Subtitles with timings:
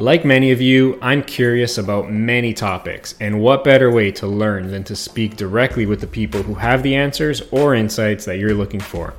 [0.00, 4.70] Like many of you, I'm curious about many topics, and what better way to learn
[4.70, 8.54] than to speak directly with the people who have the answers or insights that you're
[8.54, 9.14] looking for.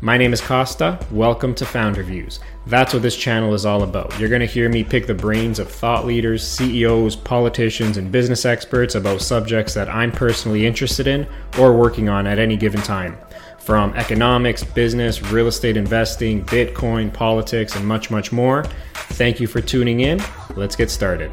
[0.00, 0.98] My name is Costa.
[1.12, 2.40] Welcome to Founder Views.
[2.66, 4.18] That's what this channel is all about.
[4.18, 8.44] You're going to hear me pick the brains of thought leaders, CEOs, politicians, and business
[8.44, 11.28] experts about subjects that I'm personally interested in
[11.60, 13.16] or working on at any given time.
[13.64, 18.64] From economics, business, real estate investing, Bitcoin, politics, and much, much more.
[18.92, 20.20] Thank you for tuning in.
[20.54, 21.32] Let's get started.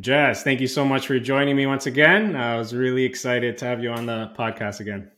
[0.00, 2.34] Jess, thank you so much for joining me once again.
[2.34, 5.10] I was really excited to have you on the podcast again.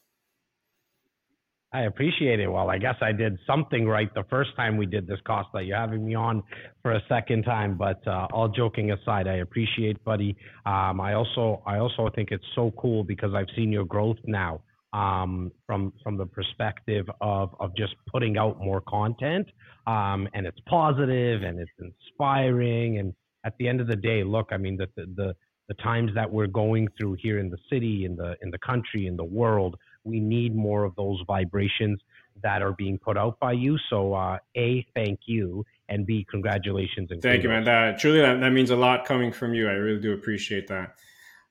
[1.73, 2.49] I appreciate it.
[2.49, 5.63] Well, I guess I did something right the first time we did this, Costa.
[5.63, 6.43] You're having me on
[6.83, 10.37] for a second time, but uh, all joking aside, I appreciate, buddy.
[10.67, 14.63] Um, I also, I also think it's so cool because I've seen your growth now
[14.93, 19.47] um, from from the perspective of of just putting out more content,
[19.87, 22.99] um, and it's positive and it's inspiring.
[22.99, 23.15] And
[23.45, 25.35] at the end of the day, look, I mean, the the, the
[25.71, 29.07] the times that we're going through here in the city, in the in the country,
[29.07, 32.01] in the world we need more of those vibrations
[32.43, 33.77] that are being put out by you.
[33.91, 37.11] So, uh, A, thank you, and B, congratulations.
[37.11, 37.65] And thank you, man.
[37.65, 39.69] That truly that, that means a lot coming from you.
[39.69, 40.95] I really do appreciate that.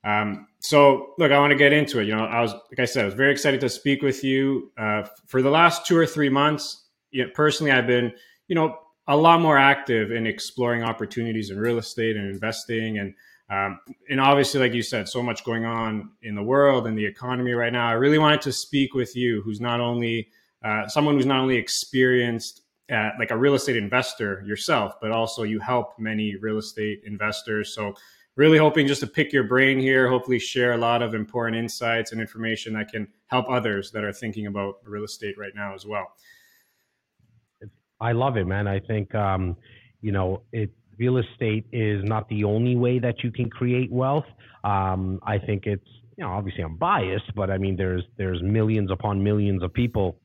[0.03, 2.07] Um, so, look, I want to get into it.
[2.07, 4.71] You know, I was, like I said, I was very excited to speak with you.
[4.77, 8.13] Uh, for the last two or three months, you know, personally, I've been,
[8.47, 13.13] you know, a lot more active in exploring opportunities in real estate and investing and
[13.49, 17.05] um, and obviously, like you said, so much going on in the world and the
[17.05, 17.87] economy right now.
[17.87, 20.29] I really wanted to speak with you, who's not only
[20.63, 25.43] uh, someone who's not only experienced at, like a real estate investor yourself, but also
[25.43, 27.73] you help many real estate investors.
[27.73, 27.95] So,
[28.35, 32.11] really hoping just to pick your brain here, hopefully, share a lot of important insights
[32.11, 35.87] and information that can help others that are thinking about real estate right now as
[35.87, 36.05] well.
[37.99, 38.67] I love it, man.
[38.67, 39.57] I think, um,
[40.01, 44.25] you know, it real estate is not the only way that you can create wealth.
[44.63, 45.87] Um, I think it's
[46.17, 50.19] you know obviously I'm biased, but I mean there's there's millions upon millions of people.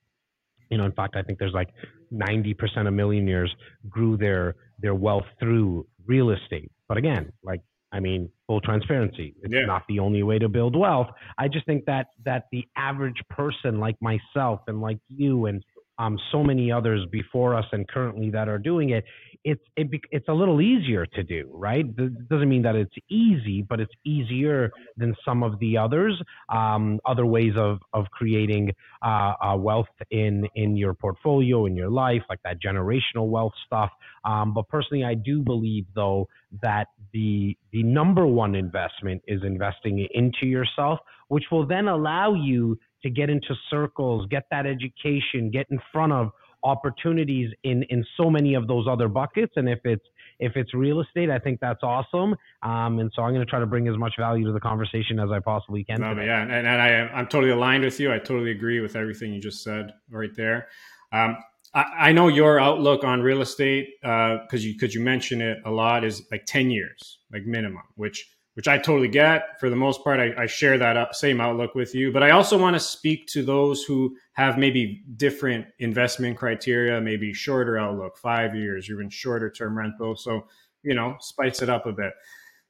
[0.71, 1.69] You know, in fact, I think there's like
[2.13, 3.55] 90% of millionaires
[3.89, 6.71] grew their their wealth through real estate.
[6.89, 7.61] But again, like
[7.93, 9.37] I mean, full transparency.
[9.43, 9.67] It's yeah.
[9.67, 11.07] not the only way to build wealth.
[11.39, 15.63] I just think that that the average person like myself and like you and
[15.99, 19.05] um, so many others before us and currently that are doing it,
[19.45, 21.85] it's it, it's a little easier to do, right?
[21.87, 26.99] It doesn't mean that it's easy, but it's easier than some of the others, um,
[27.05, 28.73] other ways of of creating
[29.03, 33.91] uh, uh, wealth in in your portfolio in your life, like that generational wealth stuff.
[34.25, 36.29] Um, but personally, I do believe though
[36.63, 42.79] that the the number one investment is investing into yourself, which will then allow you
[43.05, 46.31] to get into circles, get that education, get in front of
[46.65, 49.53] opportunities in in so many of those other buckets.
[49.57, 50.05] And if it's
[50.41, 52.35] if it's real estate, I think that's awesome.
[52.63, 55.21] Um, and so I'm going to try to bring as much value to the conversation
[55.21, 56.01] as I possibly can.
[56.01, 58.13] No, yeah, and, and I I'm totally aligned with you.
[58.13, 60.69] I totally agree with everything you just said right there.
[61.13, 61.37] Um,
[61.75, 65.59] I, I know your outlook on real estate because uh, you because you mention it
[65.65, 69.61] a lot is like 10 years, like minimum, which which I totally get.
[69.61, 72.13] For the most part, I, I share that same outlook with you.
[72.13, 77.33] But I also want to speak to those who have maybe different investment criteria, maybe
[77.33, 80.17] shorter outlook, five years, even shorter term rental.
[80.17, 80.47] So,
[80.83, 82.13] you know, spice it up a bit.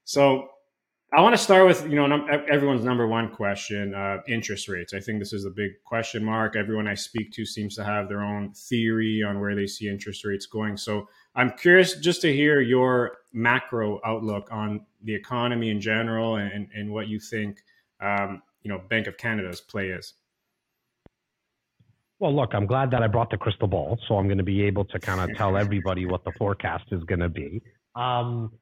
[0.04, 0.48] So
[1.16, 4.94] I want to start with, you know, everyone's number one question, uh, interest rates.
[4.94, 6.56] I think this is a big question mark.
[6.56, 10.24] Everyone I speak to seems to have their own theory on where they see interest
[10.24, 10.76] rates going.
[10.76, 16.68] So I'm curious just to hear your macro outlook on the economy in general and,
[16.74, 17.58] and what you think,
[18.02, 20.14] um, you know, Bank of Canada's play is.
[22.18, 24.62] Well, look, I'm glad that I brought the crystal ball, so I'm going to be
[24.62, 27.60] able to kind of tell everybody what the forecast is going to be.
[27.94, 28.52] Um,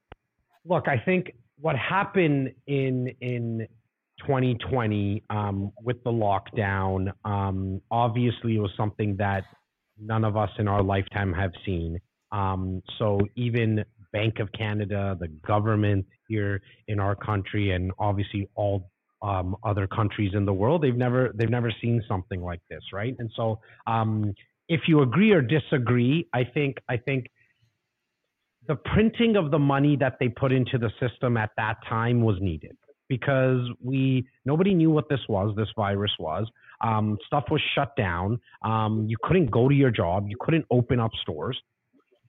[0.64, 3.66] look, I think what happened in in
[4.27, 9.45] 2020 um, with the lockdown, um, obviously, it was something that
[9.98, 11.98] none of us in our lifetime have seen.
[12.33, 18.91] Um, so even Bank of Canada, the government here in our country, and obviously all
[19.23, 23.15] um, other countries in the world, they've never they've never seen something like this, right?
[23.19, 24.34] And so, um,
[24.69, 27.27] if you agree or disagree, I think I think
[28.69, 32.37] the printing of the money that they put into the system at that time was
[32.41, 32.77] needed
[33.09, 36.47] because we nobody knew what this was this virus was.
[36.81, 38.41] Um, stuff was shut down.
[38.65, 40.27] Um, you couldn't go to your job.
[40.29, 41.57] You couldn't open up stores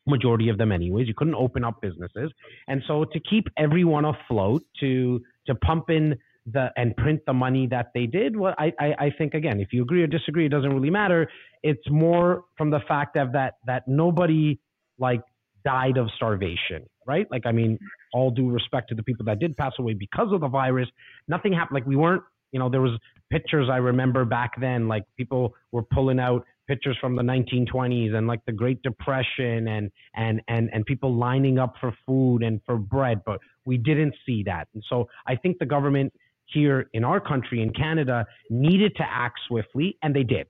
[0.06, 1.08] majority of them anyways.
[1.08, 2.32] You couldn't open up businesses.
[2.68, 7.68] And so to keep everyone afloat, to to pump in the and print the money
[7.68, 8.36] that they did.
[8.36, 11.30] Well, I, I, I think again, if you agree or disagree, it doesn't really matter.
[11.62, 14.60] It's more from the fact of that that nobody
[15.00, 15.22] like
[15.64, 17.26] died of starvation, right?
[17.32, 17.80] Like I mean,
[18.14, 20.90] all due respect to the people that did pass away because of the virus,
[21.28, 21.76] nothing happened.
[21.76, 23.00] Like we weren't, you know, there was
[23.32, 28.28] pictures I remember back then, like people were pulling out pictures from the 1920s and
[28.28, 32.78] like the Great Depression and and and and people lining up for food and for
[32.78, 34.68] bread, but we didn't see that.
[34.74, 36.14] And so I think the government
[36.46, 40.48] here in our country in Canada needed to act swiftly and they did.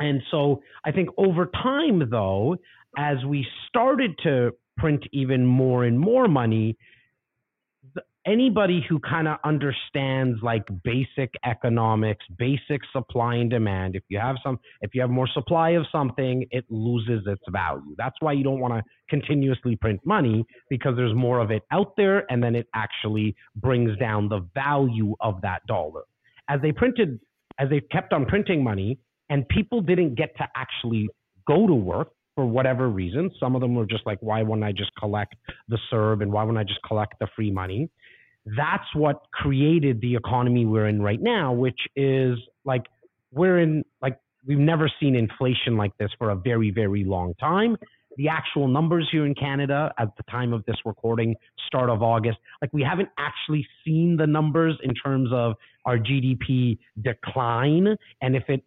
[0.00, 2.56] And so I think over time though,
[2.98, 6.76] as we started to print even more and more money,
[8.26, 14.36] anybody who kind of understands like basic economics, basic supply and demand, if you have
[14.42, 17.94] some, if you have more supply of something, it loses its value.
[17.98, 21.92] That's why you don't want to continuously print money because there's more of it out
[21.96, 26.02] there and then it actually brings down the value of that dollar.
[26.48, 27.20] As they printed,
[27.58, 28.98] as they kept on printing money
[29.30, 31.08] and people didn't get to actually
[31.46, 33.30] go to work, for whatever reason.
[33.38, 35.34] Some of them were just like, why wouldn't I just collect
[35.68, 37.88] the CERB and why wouldn't I just collect the free money?
[38.46, 42.82] That's what created the economy we're in right now, which is like
[43.32, 47.76] we're in like we've never seen inflation like this for a very very long time.
[48.16, 51.34] The actual numbers here in Canada at the time of this recording,
[51.66, 55.54] start of August, like we haven't actually seen the numbers in terms of
[55.84, 57.96] our GDP decline.
[58.20, 58.62] And if it,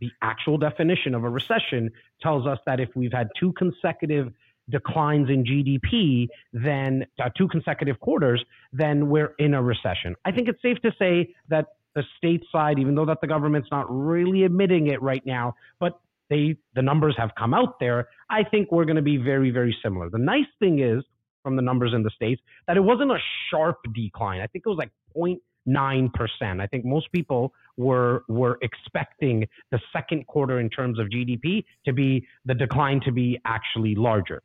[0.00, 1.90] the actual definition of a recession
[2.20, 4.32] tells us that if we've had two consecutive
[4.70, 10.14] declines in GDP, then uh, two consecutive quarters, then we're in a recession.
[10.24, 13.68] I think it's safe to say that the state side, even though that the government's
[13.70, 18.08] not really admitting it right now, but they the numbers have come out there.
[18.30, 20.08] I think we're going to be very very similar.
[20.08, 21.02] The nice thing is
[21.42, 23.18] from the numbers in the states that it wasn't a
[23.50, 24.40] sharp decline.
[24.40, 26.60] I think it was like 0.9 percent.
[26.60, 31.92] I think most people were were expecting the second quarter in terms of GDP to
[31.92, 34.42] be the decline to be actually larger.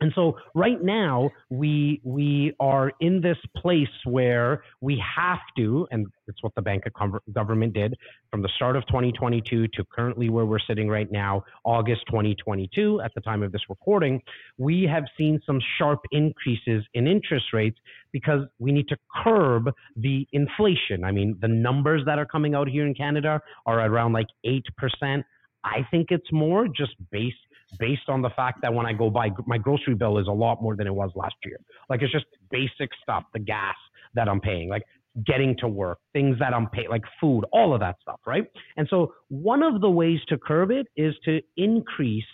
[0.00, 6.06] And so right now we we are in this place where we have to, and
[6.28, 7.96] it's what the Bank of Government did
[8.30, 13.14] from the start of 2022 to currently where we're sitting right now, August 2022, at
[13.14, 14.20] the time of this recording,
[14.58, 17.78] we have seen some sharp increases in interest rates
[18.12, 21.04] because we need to curb the inflation.
[21.04, 24.66] I mean, the numbers that are coming out here in Canada are around like eight
[24.76, 25.24] percent.
[25.64, 27.36] I think it's more just based
[27.78, 30.62] based on the fact that when I go buy my grocery bill is a lot
[30.62, 31.58] more than it was last year.
[31.88, 33.74] Like it's just basic stuff, the gas
[34.14, 34.82] that I'm paying, like
[35.24, 38.44] getting to work, things that I'm paying, like food, all of that stuff, right?
[38.76, 42.24] And so one of the ways to curb it is to increase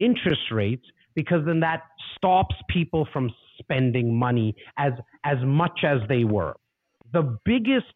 [0.00, 0.84] interest rates
[1.14, 1.82] because then that
[2.16, 4.92] stops people from spending money as
[5.24, 6.56] as much as they were.
[7.12, 7.92] The biggest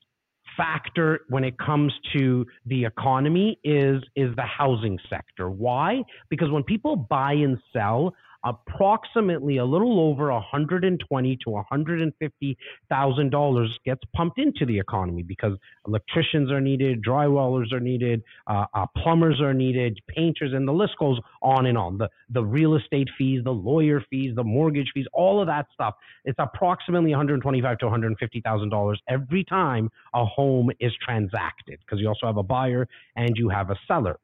[0.58, 5.48] factor when it comes to the economy is is the housing sector.
[5.48, 6.02] Why?
[6.28, 8.14] Because when people buy and sell,
[8.44, 12.58] approximately a little over 120 to 150
[12.88, 15.52] thousand dollars gets pumped into the economy because
[15.86, 20.92] electricians are needed, drywallers are needed, uh, uh, plumbers are needed, painters, and the list
[20.98, 21.98] goes on and on.
[21.98, 25.94] The the real estate fees, the lawyer fees, the mortgage fees, all of that stuff.
[26.24, 32.08] It's approximately 125 to 150 thousand dollars every time a home is transacted because you
[32.08, 34.18] also have a buyer and you have a seller.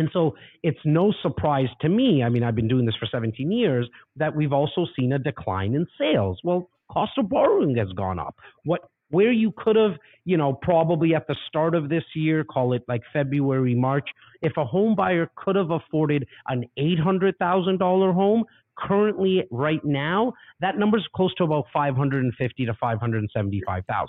[0.00, 2.22] And so it's no surprise to me.
[2.22, 5.74] I mean, I've been doing this for 17 years that we've also seen a decline
[5.74, 6.40] in sales.
[6.42, 8.34] Well, cost of borrowing has gone up.
[8.64, 8.80] What
[9.10, 12.82] where you could have, you know, probably at the start of this year, call it
[12.88, 14.08] like February, March,
[14.40, 18.44] if a home buyer could have afforded an $800,000 home,
[18.78, 24.08] currently right now, that number is close to about 550 to 575,000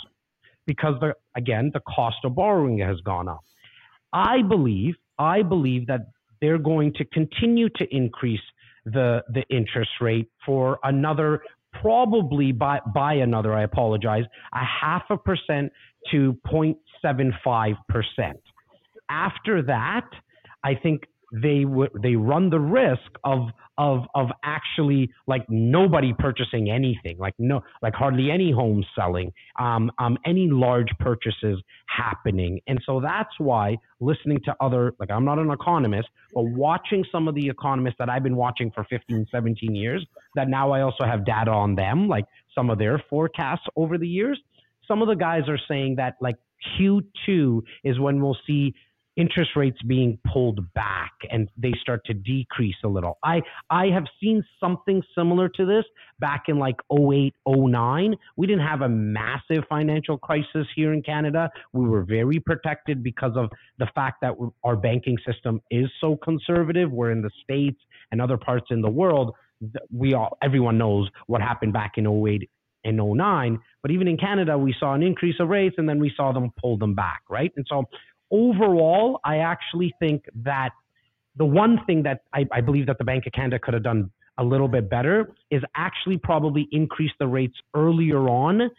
[0.67, 3.43] because the again, the cost of borrowing has gone up.
[4.13, 6.07] I believe I believe that
[6.41, 8.41] they're going to continue to increase
[8.85, 11.41] the the interest rate for another
[11.81, 15.71] probably by by another I apologize a half a percent
[16.11, 18.41] to 0.75 percent.
[19.09, 20.07] After that,
[20.63, 26.69] I think they would they run the risk of of of actually like nobody purchasing
[26.69, 32.79] anything, like no like hardly any homes selling, um, um, any large purchases happening, and
[32.85, 37.35] so that's why listening to other like I'm not an economist, but watching some of
[37.35, 41.25] the economists that I've been watching for 15, 17 years, that now I also have
[41.25, 44.39] data on them, like some of their forecasts over the years.
[44.87, 46.35] Some of the guys are saying that like
[46.77, 48.75] Q2 is when we'll see
[49.17, 53.17] interest rates being pulled back and they start to decrease a little.
[53.23, 55.83] I I have seen something similar to this
[56.19, 58.15] back in like 08, 09.
[58.37, 61.49] We didn't have a massive financial crisis here in Canada.
[61.73, 63.49] We were very protected because of
[63.79, 66.91] the fact that our banking system is so conservative.
[66.91, 69.35] We're in the states and other parts in the world.
[69.93, 72.49] We all everyone knows what happened back in 08
[72.83, 76.11] and 09, but even in Canada we saw an increase of rates and then we
[76.15, 77.51] saw them pull them back, right?
[77.55, 77.83] And so
[78.31, 80.71] overall, I actually think that
[81.35, 84.11] the one thing that I, I, believe that the Bank of Canada could have done
[84.37, 88.69] a little bit better is actually probably increase the rates earlier on,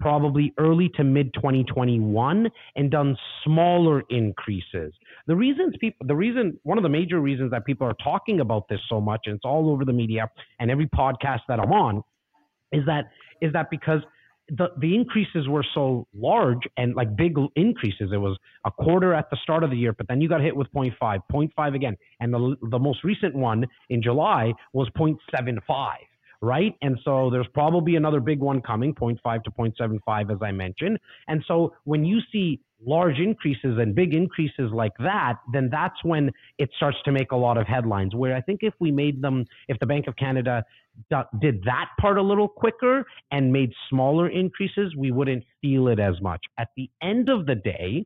[0.00, 4.92] probably early to mid 2021, and done smaller increases.
[5.26, 8.68] The reasons people, the reason, one of the major reasons that people are talking about
[8.68, 12.02] this so much, and it's all over the media and every podcast that I'm on,
[12.72, 13.10] is that
[13.40, 14.00] is that because
[14.56, 18.10] the, the increases were so large and like big increases.
[18.12, 20.54] It was a quarter at the start of the year, but then you got hit
[20.54, 21.96] with 0.5, 0.5 again.
[22.20, 25.58] And the, the most recent one in July was 0.75,
[26.42, 26.74] right?
[26.82, 30.98] And so there's probably another big one coming, 0.5 to 0.75, as I mentioned.
[31.28, 36.32] And so when you see large increases and big increases like that, then that's when
[36.58, 38.14] it starts to make a lot of headlines.
[38.14, 40.64] Where I think if we made them, if the Bank of Canada
[41.40, 46.20] did that part a little quicker and made smaller increases, we wouldn't feel it as
[46.20, 46.40] much.
[46.58, 48.04] At the end of the day,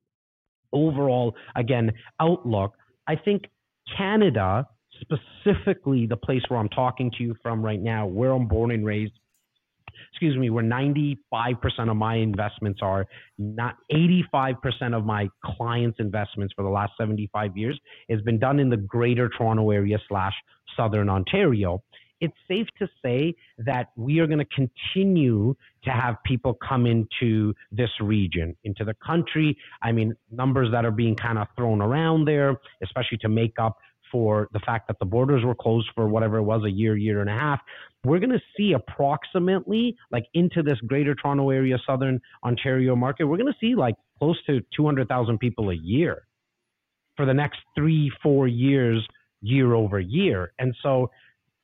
[0.75, 1.90] overall, again,
[2.21, 2.75] outlook,
[3.09, 3.45] I think
[3.97, 4.66] Canada,
[5.00, 8.85] specifically the place where I'm talking to you from right now, where I'm born and
[8.85, 9.12] raised,
[10.12, 11.17] excuse me, where 95%
[11.88, 13.07] of my investments are,
[13.38, 14.57] not 85%
[14.95, 17.79] of my clients' investments for the last 75 years
[18.11, 20.35] has been done in the greater Toronto area slash
[20.76, 21.83] Southern Ontario.
[22.21, 27.53] It's safe to say that we are going to continue to have people come into
[27.71, 29.57] this region, into the country.
[29.83, 33.76] I mean, numbers that are being kind of thrown around there, especially to make up
[34.11, 37.21] for the fact that the borders were closed for whatever it was a year, year
[37.21, 37.61] and a half,
[38.05, 43.37] we're going to see approximately like into this greater Toronto area, southern Ontario market, we're
[43.37, 46.27] going to see like close to 200,000 people a year
[47.17, 49.07] for the next three, four years,
[49.41, 50.53] year over year.
[50.59, 51.11] And so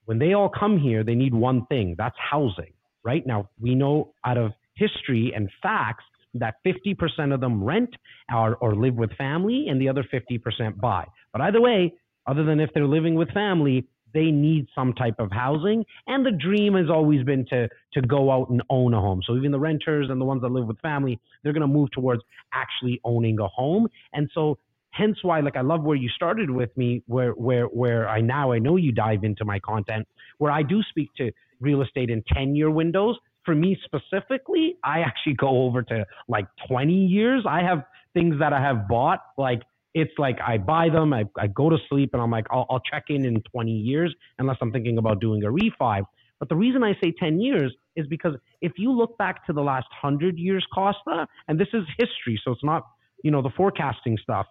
[0.06, 2.72] when they all come here, they need one thing that's housing,
[3.04, 3.26] right?
[3.26, 7.90] Now, we know out of history and facts that 50% of them rent
[8.34, 11.06] or, or live with family and the other 50% buy.
[11.32, 11.94] But either way,
[12.26, 15.84] other than if they're living with family, they need some type of housing.
[16.06, 19.22] And the dream has always been to, to go out and own a home.
[19.26, 21.90] So even the renters and the ones that live with family, they're going to move
[21.92, 23.88] towards actually owning a home.
[24.12, 24.58] And so
[24.90, 28.52] hence why like I love where you started with me, where where where I now
[28.52, 30.06] I know you dive into my content,
[30.38, 33.16] where I do speak to real estate in 10 year windows.
[33.44, 37.44] For me specifically, I actually go over to like 20 years.
[37.48, 39.62] I have things that I have bought like
[39.94, 42.80] it's like I buy them, I, I go to sleep, and I'm like, I'll, I'll
[42.80, 46.02] check in in 20 years unless I'm thinking about doing a refi.
[46.38, 49.60] But the reason I say 10 years is because if you look back to the
[49.60, 52.84] last 100 years, Costa, and this is history, so it's not,
[53.22, 54.46] you know, the forecasting stuff.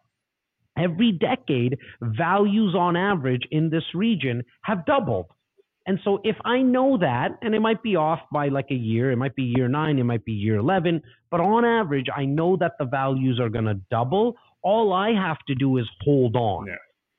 [0.77, 5.25] Every decade, values on average in this region have doubled.
[5.87, 9.11] And so if I know that, and it might be off by like a year,
[9.11, 12.55] it might be year nine, it might be year 11, but on average, I know
[12.57, 16.67] that the values are going to double all I have to do is hold on.
[16.67, 16.75] Yeah.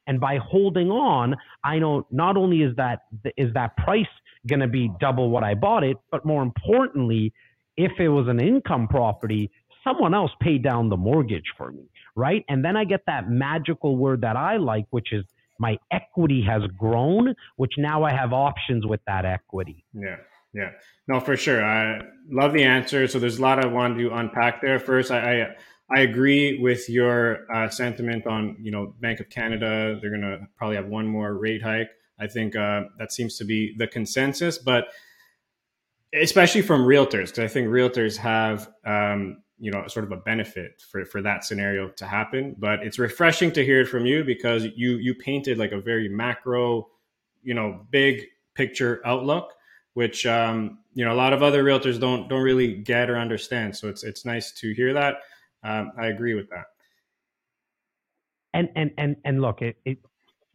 [0.06, 3.00] And by holding on, I know not only is that
[3.36, 4.06] is that price
[4.48, 7.32] going to be double what I bought it, but more importantly,
[7.76, 9.50] if it was an income property,
[9.84, 11.84] someone else paid down the mortgage for me,
[12.16, 12.44] right?
[12.48, 15.24] And then I get that magical word that I like, which is
[15.60, 19.84] my equity has grown, which now I have options with that equity.
[19.94, 20.16] Yeah.
[20.54, 20.72] Yeah,
[21.08, 21.64] no, for sure.
[21.64, 23.08] I love the answer.
[23.08, 24.78] So there's a lot I want to unpack there.
[24.78, 25.56] First, I, I
[25.94, 29.98] I agree with your uh, sentiment on you know Bank of Canada.
[30.00, 31.90] They're going to probably have one more rate hike.
[32.18, 34.88] I think uh, that seems to be the consensus, but
[36.14, 40.82] especially from realtors, because I think realtors have um, you know sort of a benefit
[40.90, 42.56] for for that scenario to happen.
[42.58, 46.08] But it's refreshing to hear it from you because you you painted like a very
[46.08, 46.88] macro,
[47.42, 48.22] you know, big
[48.54, 49.52] picture outlook
[49.94, 53.76] which um, you know a lot of other realtors don't don't really get or understand.
[53.76, 55.16] So it's it's nice to hear that.
[55.64, 56.66] Um, I agree with that.
[58.54, 59.98] And and and and look, it, it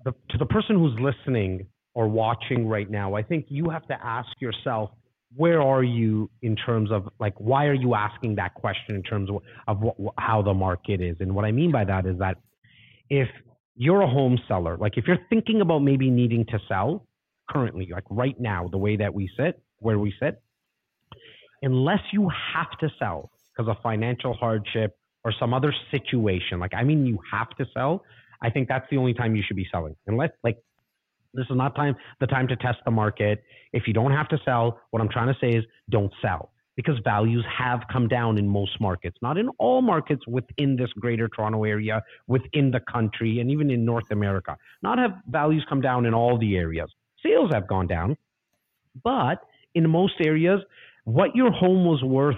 [0.04, 3.98] the, to the person who's listening or watching right now, I think you have to
[4.06, 4.92] ask yourself,
[5.36, 9.30] where are you in terms of like why are you asking that question in terms
[9.30, 9.38] of,
[9.68, 11.18] of what, how the market is?
[11.20, 12.38] And what I mean by that is that
[13.10, 13.30] if
[13.76, 17.08] you're a home seller, like if you're thinking about maybe needing to sell
[17.50, 20.42] currently, like right now, the way that we sit, where we sit,
[21.62, 26.84] unless you have to sell, because of financial hardship or some other situation, like I
[26.84, 28.04] mean you have to sell,
[28.42, 29.96] I think that's the only time you should be selling.
[30.08, 30.58] Unless like
[31.34, 33.44] this is not time the time to test the market.
[33.74, 36.96] If you don't have to sell, what I'm trying to say is don't sell because
[37.04, 41.64] values have come down in most markets, not in all markets within this greater Toronto
[41.64, 44.56] area, within the country, and even in North America.
[44.84, 46.90] Not have values come down in all the areas.
[47.26, 48.16] Sales have gone down,
[49.04, 49.40] but
[49.74, 50.62] in most areas,
[51.04, 52.38] what your home was worth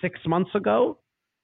[0.00, 0.98] six months ago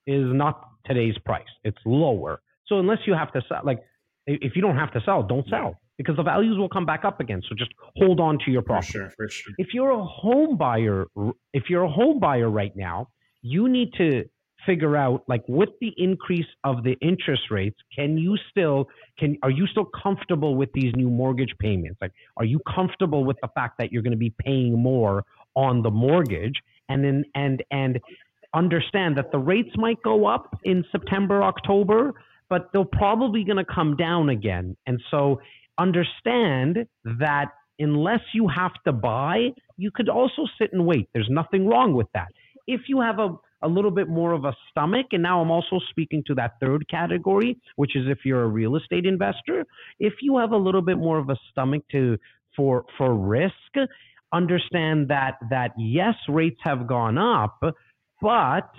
[0.08, 1.46] is not today's price.
[1.64, 2.40] It's lower.
[2.66, 3.80] So unless you have to sell, like
[4.26, 7.20] if you don't have to sell, don't sell because the values will come back up
[7.20, 7.42] again.
[7.48, 8.92] So just hold on to your property.
[8.92, 9.54] For sure, for sure.
[9.58, 11.06] If you're a home buyer,
[11.52, 13.08] if you're a home buyer right now,
[13.42, 14.24] you need to
[14.66, 18.86] figure out like with the increase of the interest rates, can you still
[19.18, 21.98] can are you still comfortable with these new mortgage payments?
[22.00, 25.24] Like are you comfortable with the fact that you're going to be paying more
[25.54, 26.54] on the mortgage
[26.88, 28.00] and then and and
[28.54, 32.12] understand that the rates might go up in September, October,
[32.48, 34.76] but they're probably going to come down again.
[34.86, 35.40] And so
[35.78, 37.46] understand that
[37.78, 41.08] unless you have to buy, you could also sit and wait.
[41.12, 42.28] There's nothing wrong with that.
[42.66, 45.78] If you have a, a little bit more of a stomach, and now I'm also
[45.90, 49.64] speaking to that third category, which is if you're a real estate investor,
[50.00, 52.18] if you have a little bit more of a stomach to
[52.56, 53.52] for for risk,
[54.32, 57.58] understand that that yes, rates have gone up,
[58.20, 58.70] but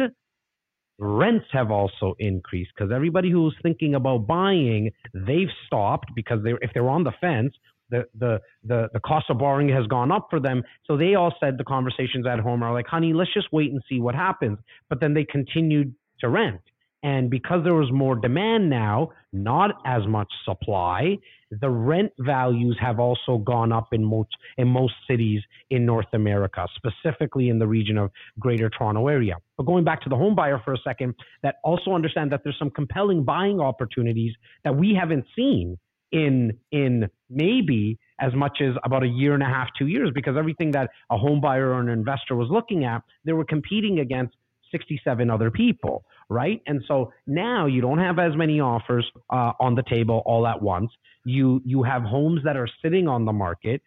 [1.00, 6.72] rents have also increased because everybody who's thinking about buying, they've stopped because they if
[6.74, 7.54] they're on the fence,
[7.90, 10.64] the, the the the cost of borrowing has gone up for them.
[10.86, 13.82] So they all said the conversations at home are like, honey, let's just wait and
[13.90, 14.60] see what happens.
[14.90, 16.62] But then they continued to rent.
[17.02, 21.18] And because there was more demand now, not as much supply,
[21.50, 26.68] the rent values have also gone up in most in most cities in North America,
[26.76, 29.36] specifically in the region of Greater Toronto area.
[29.58, 32.60] But going back to the home buyer for a second, that also understand that there's
[32.60, 35.78] some compelling buying opportunities that we haven't seen
[36.12, 40.36] in in maybe as much as about a year and a half, two years, because
[40.38, 44.36] everything that a home buyer or an investor was looking at, they were competing against
[44.72, 46.62] 67 other people, right?
[46.68, 50.62] And so now you don't have as many offers uh, on the table all at
[50.62, 50.92] once.
[51.26, 53.82] You you have homes that are sitting on the market,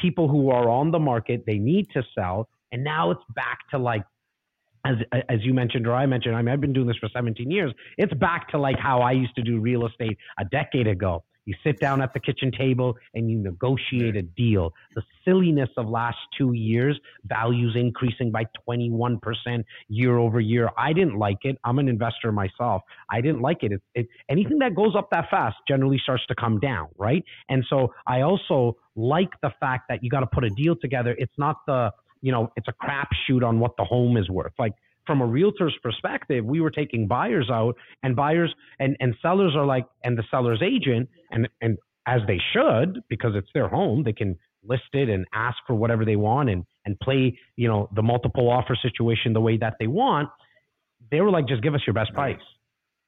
[0.00, 3.78] people who are on the market, they need to sell, and now it's back to
[3.78, 4.02] like
[4.84, 4.96] as
[5.28, 7.72] as you mentioned or I mentioned, I mean I've been doing this for 17 years.
[7.96, 11.24] It's back to like how I used to do real estate a decade ago.
[11.48, 14.74] You sit down at the kitchen table and you negotiate a deal.
[14.94, 19.18] The silliness of last two years, values increasing by 21%
[19.88, 20.68] year over year.
[20.76, 21.56] I didn't like it.
[21.64, 22.82] I'm an investor myself.
[23.10, 23.72] I didn't like it.
[23.72, 24.08] It, it.
[24.28, 27.24] Anything that goes up that fast generally starts to come down, right?
[27.48, 31.16] And so I also like the fact that you got to put a deal together.
[31.16, 34.52] It's not the, you know, it's a crapshoot on what the home is worth.
[34.58, 34.74] Like
[35.08, 39.66] from a realtor's perspective, we were taking buyers out and buyers and, and sellers are
[39.66, 44.12] like, and the seller's agent and, and as they should, because it's their home, they
[44.12, 48.02] can list it and ask for whatever they want and, and play, you know, the
[48.02, 50.28] multiple offer situation the way that they want.
[51.10, 52.36] They were like, just give us your best price.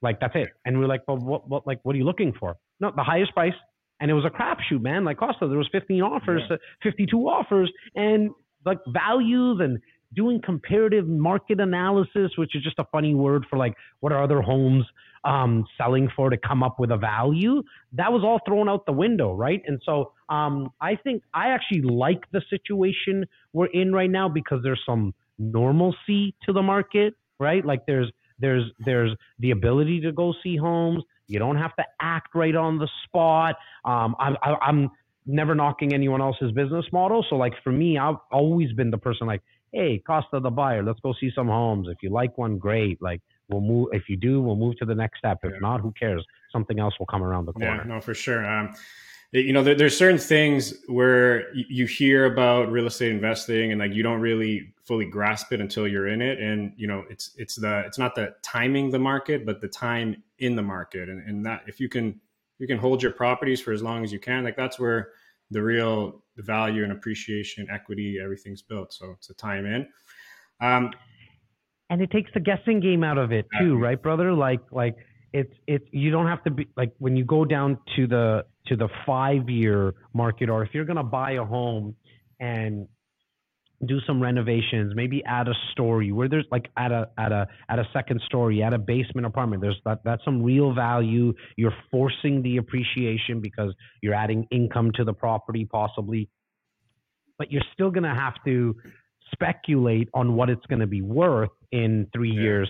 [0.03, 0.49] Like, that's it.
[0.65, 2.57] And we are like, well, what, what, like, what are you looking for?
[2.81, 3.53] No, the highest price.
[4.01, 5.05] And it was a crapshoot, man.
[5.05, 6.57] Like Costa, there was 15 offers, yeah.
[6.83, 8.31] 52 offers and
[8.65, 9.79] like values and
[10.15, 14.43] doing comparative market analysis, which is just a funny word for like what are other
[14.43, 14.85] homes
[15.25, 17.63] um, selling for to come up with a value.
[17.93, 19.63] That was all thrown out the window, right?
[19.67, 24.61] And so um, I think I actually like the situation we're in right now because
[24.63, 27.65] there's some normalcy to the market, right?
[27.65, 31.05] Like there's there's there's the ability to go see homes.
[31.29, 33.57] You don't have to act right on the spot.
[33.85, 34.91] Um, I, I, I'm
[35.27, 37.25] never knocking anyone else's business model.
[37.29, 41.01] So like for me, I've always been the person like, hey, Costa the buyer, let's
[41.01, 41.89] go see some homes.
[41.89, 43.01] If you like one, great.
[43.01, 43.89] Like we'll move.
[43.93, 45.39] If you do, we'll move to the next step.
[45.43, 45.59] If yeah.
[45.61, 46.25] not, who cares?
[46.53, 47.77] Something else will come around the corner.
[47.77, 48.45] Yeah, no, for sure.
[48.45, 48.75] Um,
[49.33, 53.93] you know, there, there's certain things where you hear about real estate investing and like
[53.93, 56.41] you don't really fully grasp it until you're in it.
[56.41, 60.23] And you know, it's it's the it's not the timing the market, but the time
[60.41, 61.09] in the market.
[61.09, 62.21] And, and that if you can
[62.59, 65.11] you can hold your properties for as long as you can, like that's where
[65.51, 68.93] the real value and appreciation, equity, everything's built.
[68.93, 69.87] So it's a time in.
[70.61, 70.91] Um,
[71.89, 74.33] and it takes the guessing game out of it too, right, brother?
[74.33, 74.97] Like, like
[75.33, 78.77] it's it's you don't have to be like when you go down to the to
[78.77, 81.97] the five year market, or if you're gonna buy a home
[82.39, 82.87] and
[83.87, 87.79] do some renovations, maybe add a story where there's like at a at a at
[87.79, 89.63] a second story, at a basement apartment.
[89.63, 91.33] There's that that's some real value.
[91.57, 96.29] You're forcing the appreciation because you're adding income to the property possibly.
[97.39, 98.77] But you're still gonna have to
[99.33, 102.43] speculate on what it's gonna be worth in three yeah.
[102.43, 102.69] years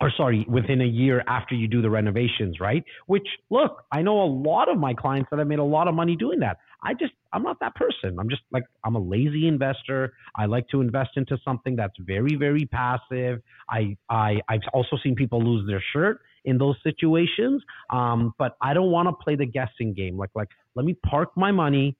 [0.00, 2.84] or sorry, within a year after you do the renovations, right?
[3.06, 5.94] Which, look, I know a lot of my clients that have made a lot of
[5.94, 6.58] money doing that.
[6.84, 8.18] I just, I'm not that person.
[8.18, 10.12] I'm just like, I'm a lazy investor.
[10.36, 13.40] I like to invest into something that's very, very passive.
[13.70, 17.62] I, I, I've also seen people lose their shirt in those situations.
[17.90, 20.18] Um, but I don't want to play the guessing game.
[20.18, 21.96] Like, like, let me park my money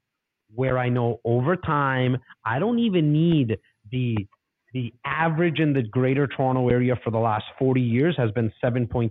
[0.54, 3.58] where I know over time, I don't even need
[3.90, 4.16] the
[4.72, 9.10] the average in the greater Toronto area for the last 40 years has been 7.3%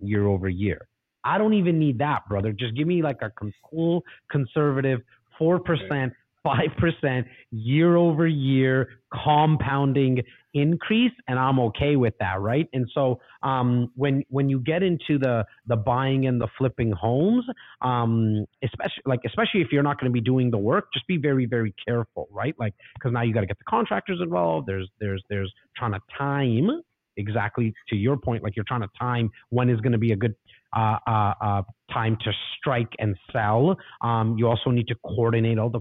[0.00, 0.88] year over year.
[1.26, 2.52] I don't even need that, brother.
[2.52, 3.30] Just give me like a
[3.70, 5.00] cool conservative
[5.40, 6.12] 4%
[6.46, 10.22] 5% year over year compounding
[10.54, 12.68] increase and I'm okay with that, right?
[12.72, 17.44] And so um, when when you get into the the buying and the flipping homes,
[17.82, 21.18] um, especially like especially if you're not going to be doing the work, just be
[21.18, 22.54] very very careful, right?
[22.58, 24.66] Like because now you got to get the contractors involved.
[24.66, 26.70] There's there's there's trying to time
[27.16, 30.16] exactly to your point, like you're trying to time when is going to be a
[30.16, 30.34] good
[30.76, 31.62] uh, uh, uh,
[31.92, 33.76] time to strike and sell.
[34.02, 35.80] Um, you also need to coordinate all the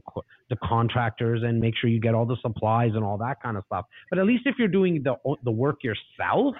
[0.50, 3.64] the contractors and make sure you get all the supplies and all that kind of
[3.66, 3.86] stuff.
[4.10, 6.56] But at least if you're doing the the work yourself,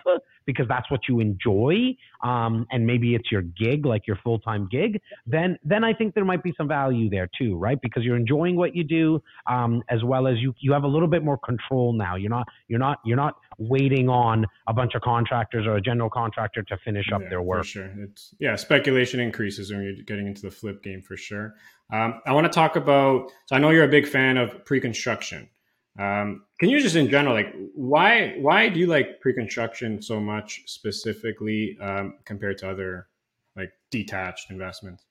[0.46, 4.68] because that's what you enjoy, um, and maybe it's your gig, like your full time
[4.72, 7.80] gig, then then I think there might be some value there too, right?
[7.82, 11.08] Because you're enjoying what you do, um, as well as you you have a little
[11.08, 12.16] bit more control now.
[12.16, 16.10] You're not you're not you're not waiting on a bunch of contractors or a general
[16.10, 17.66] contractor to finish up yeah, their work.
[17.66, 21.56] sure, it's yeah, speculation increases when you're getting into the flip game for sure.
[21.92, 23.32] Um, I want to talk about.
[23.46, 25.50] So I know you're a big fan of pre-construction.
[25.98, 30.62] Um, can you just in general, like, why why do you like pre-construction so much
[30.66, 33.08] specifically um, compared to other
[33.56, 35.06] like detached investments?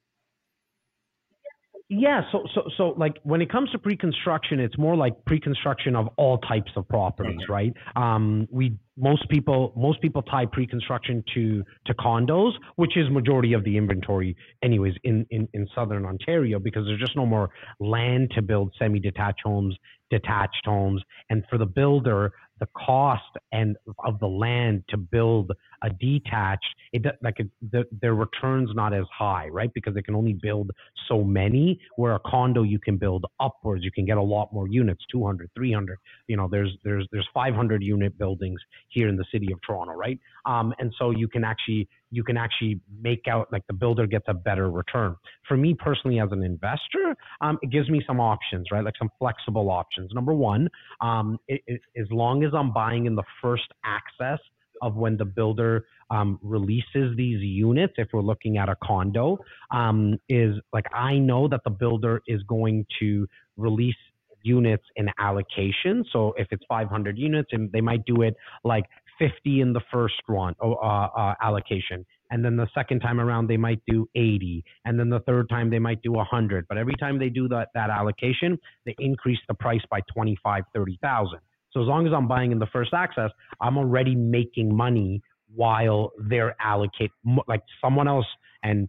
[1.90, 6.08] Yeah, so so so like when it comes to pre-construction, it's more like pre-construction of
[6.16, 7.52] all types of properties, okay.
[7.52, 7.72] right?
[7.94, 13.64] Um, we most people most people tie pre-construction to to condos, which is majority of
[13.64, 18.40] the inventory, anyways, in in in southern Ontario because there's just no more land to
[18.40, 19.76] build semi-detached homes,
[20.10, 25.50] detached homes, and for the builder, the cost and of the land to build
[25.82, 29.70] a detached, it like a, the, their returns not as high, right?
[29.74, 30.70] Because they can only build
[31.08, 31.80] so many.
[31.96, 35.50] Where a condo you can build upwards, you can get a lot more units, 200,
[35.54, 35.98] 300.
[36.28, 40.18] You know, there's there's there's 500 unit buildings here in the city of Toronto, right?
[40.46, 44.24] Um, and so you can actually you can actually make out like the builder gets
[44.28, 45.16] a better return.
[45.48, 48.84] For me personally, as an investor, um, it gives me some options, right?
[48.84, 50.12] Like some flexible options.
[50.14, 50.68] Number one,
[51.00, 54.38] um, it, it, as long as I'm buying in the first access
[54.82, 59.38] of when the builder um, releases these units, if we're looking at a condo,
[59.70, 63.96] um, is like I know that the builder is going to release
[64.44, 66.04] units in allocation.
[66.12, 68.84] So if it's 500 units, and they might do it like
[69.18, 72.04] 50 in the first one uh, uh, allocation.
[72.30, 74.64] And then the second time around, they might do 80.
[74.84, 76.66] And then the third time, they might do 100.
[76.68, 81.38] But every time they do that, that allocation, they increase the price by 25, 30,000.
[81.72, 85.22] So as long as I'm buying in the first access, I'm already making money
[85.54, 87.10] while they're allocate
[87.46, 88.26] like someone else
[88.62, 88.88] and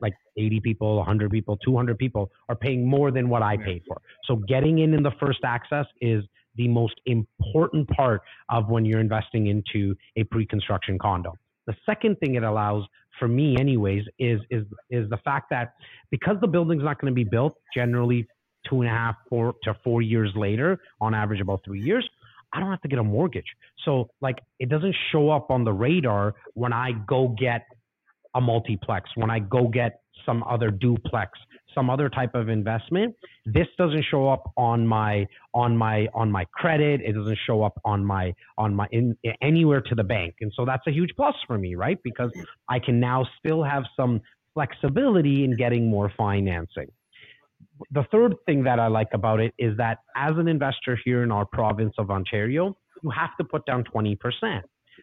[0.00, 4.00] like 80 people, 100 people, 200 people are paying more than what I paid for.
[4.24, 6.24] So getting in in the first access is
[6.56, 11.34] the most important part of when you're investing into a pre-construction condo.
[11.66, 12.84] The second thing it allows
[13.18, 15.74] for me anyways is is is the fact that
[16.10, 18.26] because the building's not going to be built generally
[18.68, 22.08] two and a half four to four years later on average about three years
[22.52, 23.46] i don't have to get a mortgage
[23.84, 27.66] so like it doesn't show up on the radar when i go get
[28.34, 31.38] a multiplex when i go get some other duplex
[31.74, 33.14] some other type of investment
[33.46, 37.00] this doesn't show up on my on my on my credit.
[37.02, 40.36] It doesn't show up on my on my in anywhere to the bank.
[40.40, 41.98] And so that's a huge plus for me right?
[42.02, 42.30] Because
[42.68, 44.20] i can now still have some
[44.54, 46.88] flexibility in getting more financing.
[47.92, 51.30] The third thing that i like about it is that as an investor here in
[51.32, 54.16] our province of ontario you have to put down 20%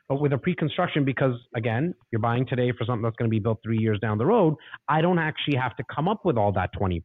[0.10, 3.39] but with a pre-construction, because again, you're buying today for something that's going to be
[3.39, 4.56] built three years down the road,
[4.88, 7.02] I don't actually have to come up with all that 20%.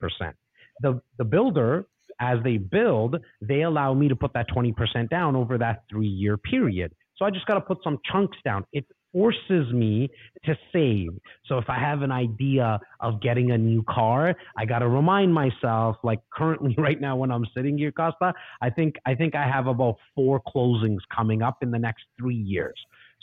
[0.80, 1.86] The the builder,
[2.20, 6.36] as they build, they allow me to put that 20% down over that three year
[6.36, 6.92] period.
[7.16, 8.64] So I just got to put some chunks down.
[8.72, 10.08] It forces me
[10.44, 11.10] to save.
[11.46, 15.32] So if I have an idea of getting a new car, I got to remind
[15.32, 19.46] myself like currently right now when I'm sitting here Costa, I think I think I
[19.46, 22.74] have about four closings coming up in the next 3 years.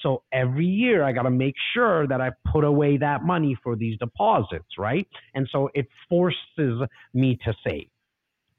[0.02, 3.76] So every year I got to make sure that I put away that money for
[3.76, 5.06] these deposits, right?
[5.34, 6.82] And so it forces
[7.14, 7.90] me to save.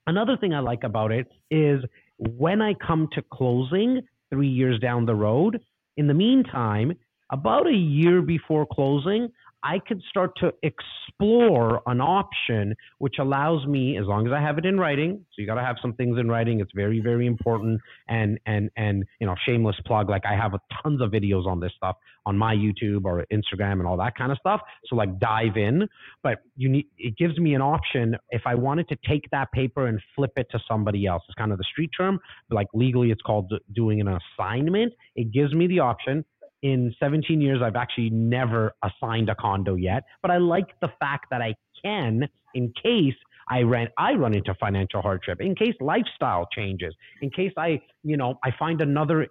[0.06, 1.82] Another thing I like about it is
[2.18, 5.60] when I come to closing 3 years down the road,
[5.96, 6.92] in the meantime,
[7.30, 9.30] about a year before closing,
[9.62, 14.56] I could start to explore an option which allows me, as long as I have
[14.58, 15.24] it in writing.
[15.30, 16.60] So you got to have some things in writing.
[16.60, 17.80] It's very, very important.
[18.08, 20.08] And and and you know, shameless plug.
[20.08, 23.86] Like I have tons of videos on this stuff on my YouTube or Instagram and
[23.86, 24.60] all that kind of stuff.
[24.86, 25.86] So like dive in.
[26.22, 29.86] But you need it gives me an option if I wanted to take that paper
[29.86, 31.22] and flip it to somebody else.
[31.28, 32.18] It's kind of the street term.
[32.48, 34.94] But like legally, it's called doing an assignment.
[35.16, 36.24] It gives me the option
[36.62, 41.26] in 17 years, I've actually never assigned a condo yet, but I like the fact
[41.30, 43.14] that I can in case
[43.48, 48.16] I ran I run into financial hardship, in case lifestyle changes, in case I, you
[48.16, 49.26] know, I find another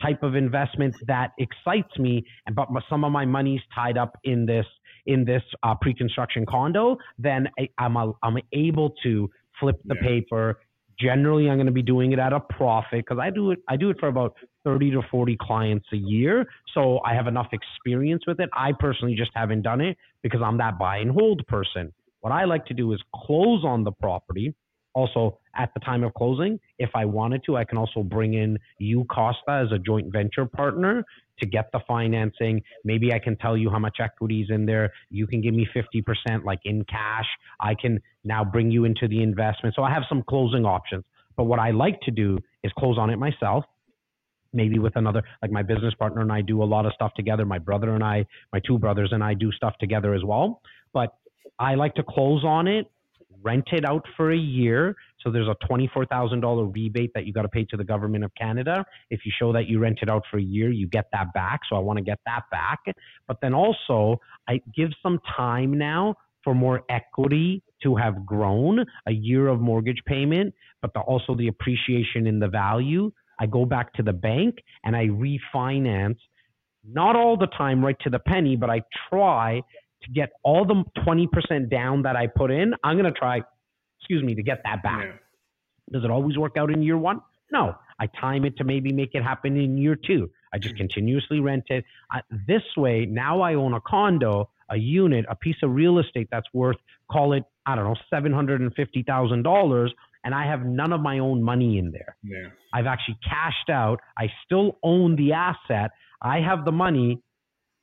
[0.00, 4.46] type of investment that excites me, and but some of my money's tied up in
[4.46, 4.66] this
[5.06, 10.06] in this uh, pre-construction condo, then I, am I'm, I'm able to flip the yeah.
[10.06, 10.60] paper.
[11.00, 13.60] Generally, I'm going to be doing it at a profit because I do it.
[13.68, 16.46] I do it for about 30 to 40 clients a year.
[16.74, 18.50] So I have enough experience with it.
[18.52, 21.92] I personally just haven't done it because I'm that buy and hold person.
[22.20, 24.54] What I like to do is close on the property.
[24.94, 28.58] Also, at the time of closing, if I wanted to, I can also bring in
[28.78, 31.04] you, Costa, as a joint venture partner
[31.38, 32.62] to get the financing.
[32.84, 34.92] Maybe I can tell you how much equity is in there.
[35.10, 37.26] You can give me 50% like in cash.
[37.60, 39.76] I can now bring you into the investment.
[39.76, 41.04] So I have some closing options.
[41.36, 43.64] But what I like to do is close on it myself
[44.52, 47.44] maybe with another like my business partner and I do a lot of stuff together.
[47.44, 50.60] My brother and I, my two brothers and I do stuff together as well.
[50.92, 51.14] But
[51.58, 52.90] I like to close on it,
[53.42, 54.96] rent it out for a year.
[55.22, 58.84] So there's a $24,000 rebate that you got to pay to the government of Canada.
[59.10, 61.60] If you show that you rent it out for a year, you get that back.
[61.68, 62.78] So I want to get that back.
[63.26, 69.12] But then also I give some time now for more equity to have grown, a
[69.12, 73.92] year of mortgage payment, but the, also the appreciation in the value I go back
[73.94, 76.18] to the bank and I refinance,
[76.84, 79.62] not all the time right to the penny, but I try
[80.02, 82.74] to get all the 20% down that I put in.
[82.84, 83.42] I'm going to try,
[84.00, 85.06] excuse me, to get that back.
[85.06, 85.12] Yeah.
[85.92, 87.20] Does it always work out in year one?
[87.50, 87.74] No.
[88.00, 90.30] I time it to maybe make it happen in year two.
[90.52, 90.78] I just mm.
[90.78, 91.84] continuously rent it.
[92.10, 96.28] I, this way, now I own a condo, a unit, a piece of real estate
[96.30, 96.76] that's worth,
[97.10, 99.90] call it, I don't know, $750,000
[100.24, 102.16] and I have none of my own money in there.
[102.22, 102.48] Yeah.
[102.72, 104.00] I've actually cashed out.
[104.18, 105.90] I still own the asset.
[106.22, 107.22] I have the money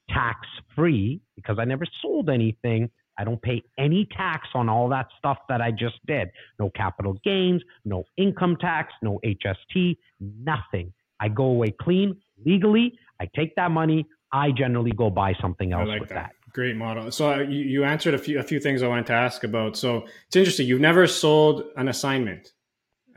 [0.10, 0.40] tax
[0.76, 2.90] free because I never sold anything.
[3.18, 6.30] I don't pay any tax on all that stuff that I just did.
[6.60, 10.94] No capital gains, no income tax, no HST, nothing.
[11.20, 12.94] I go away clean legally.
[13.22, 14.06] I take that money.
[14.34, 16.16] I generally go buy something else like with that.
[16.16, 16.32] that.
[16.56, 17.12] Great model.
[17.12, 19.76] So you, you answered a few a few things I wanted to ask about.
[19.76, 20.66] So it's interesting.
[20.66, 22.54] You've never sold an assignment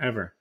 [0.02, 0.34] ever.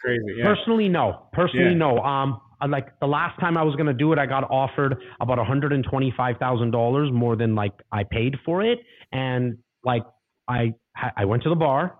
[0.00, 0.22] Crazy.
[0.38, 0.44] Yeah.
[0.44, 1.26] Personally, no.
[1.34, 1.74] Personally, yeah.
[1.74, 1.98] no.
[1.98, 5.46] Um, like the last time I was gonna do it, I got offered about one
[5.46, 8.78] hundred and twenty five thousand dollars more than like I paid for it,
[9.12, 10.04] and like
[10.48, 10.72] I
[11.18, 11.98] I went to the bar,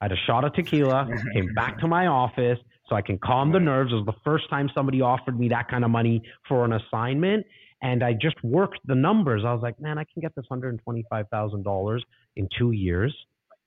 [0.00, 3.50] I had a shot of tequila, came back to my office so I can calm
[3.50, 3.90] the nerves.
[3.90, 7.44] It was the first time somebody offered me that kind of money for an assignment,
[7.82, 9.42] and I just worked the numbers.
[9.44, 12.00] I was like, man, I can get this $125,000
[12.36, 13.14] in two years,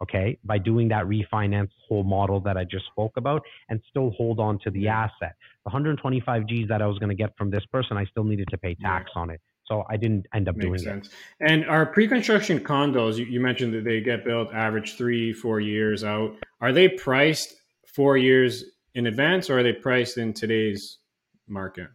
[0.01, 4.39] okay, by doing that refinance whole model that I just spoke about and still hold
[4.39, 5.35] on to the asset.
[5.65, 8.47] The 125 Gs that I was going to get from this person, I still needed
[8.49, 9.41] to pay tax on it.
[9.65, 11.07] So I didn't end up Makes doing sense.
[11.07, 11.13] It.
[11.51, 16.03] And our pre-construction condos, you, you mentioned that they get built average three, four years
[16.03, 16.35] out.
[16.61, 17.55] Are they priced
[17.87, 20.99] four years in advance, or are they priced in today's
[21.47, 21.87] market?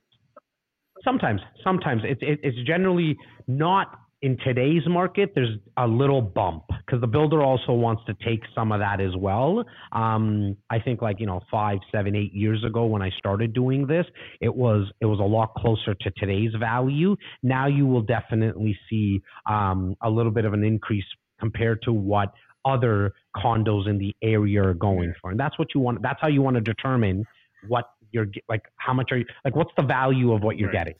[1.04, 5.32] Sometimes, sometimes it's it, it's generally not in today's market.
[5.34, 9.16] There's a little bump because the builder also wants to take some of that as
[9.16, 9.64] well.
[9.92, 13.86] Um, I think like you know five, seven, eight years ago when I started doing
[13.86, 14.04] this,
[14.40, 17.16] it was it was a lot closer to today's value.
[17.42, 21.04] Now you will definitely see um, a little bit of an increase
[21.38, 22.32] compared to what
[22.66, 26.02] other condos in the area are going for, and that's what you want.
[26.02, 27.24] That's how you want to determine
[27.68, 30.78] what you're like how much are you like what's the value of what you're right.
[30.78, 30.94] getting?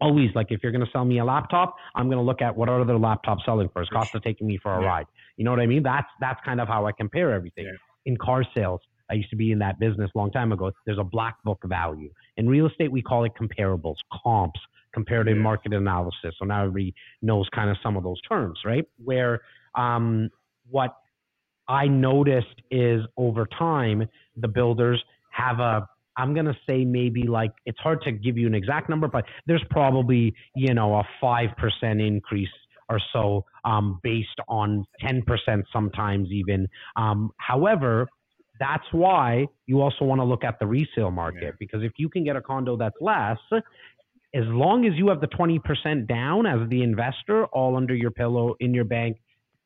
[0.00, 2.54] Always like if you're going to sell me a laptop i'm going to look at
[2.56, 4.86] what are other laptops selling for is costa taking me for a yeah.
[4.86, 5.06] ride.
[5.36, 5.82] You know what i mean?
[5.82, 7.64] That's that's kind of how i compare everything.
[7.66, 8.12] Yeah.
[8.12, 10.98] in car sales i used to be in that business a long time ago there's
[10.98, 12.10] a black book value.
[12.36, 14.60] In real estate we call it comparables comps
[14.92, 15.42] comparative yeah.
[15.42, 16.34] market analysis.
[16.38, 18.84] So now everybody knows kind of some of those terms right?
[19.02, 19.40] Where
[19.74, 20.30] um,
[20.70, 20.96] what
[21.68, 27.52] i noticed is over time the builders have a I'm going to say maybe like
[27.64, 32.06] it's hard to give you an exact number, but there's probably, you know, a 5%
[32.06, 32.48] increase
[32.88, 35.22] or so um, based on 10%
[35.72, 36.68] sometimes even.
[36.96, 38.08] Um, however,
[38.58, 41.50] that's why you also want to look at the resale market yeah.
[41.58, 43.38] because if you can get a condo that's less,
[44.34, 48.54] as long as you have the 20% down as the investor, all under your pillow
[48.60, 49.18] in your bank